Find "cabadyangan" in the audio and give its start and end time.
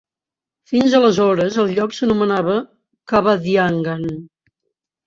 3.13-4.07